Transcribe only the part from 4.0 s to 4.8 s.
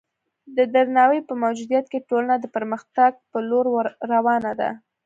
روانه ده.